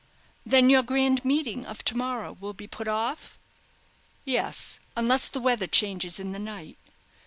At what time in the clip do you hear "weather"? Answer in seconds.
5.39-5.67